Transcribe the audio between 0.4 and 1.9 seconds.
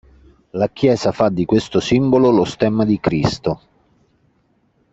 La chiesa fa di questo